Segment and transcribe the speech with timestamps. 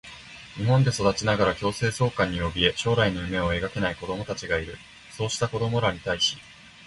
[0.55, 4.79] 日本で育ちながら強制送還におびえ、将来の夢を描けない子どもたちがいる。
[5.11, 6.37] そうした子どもらに対し、